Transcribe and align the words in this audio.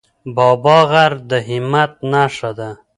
بابا 0.35 0.77
غر 0.89 1.13
د 1.29 1.31
همت 1.47 1.91
نښه 2.11 2.51
ده. 2.59 2.69